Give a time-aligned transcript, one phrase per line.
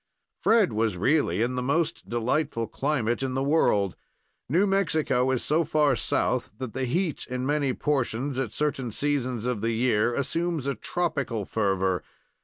[0.41, 3.95] Fred was really in the most delightful climate in the world.
[4.49, 9.45] New Mexico is so far south that the heat in many portions, at certain seasons
[9.45, 12.01] of the year, assumes a tropical fervor.